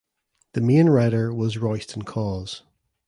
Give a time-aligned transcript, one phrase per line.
[0.53, 2.63] The main writer was Royston Caws.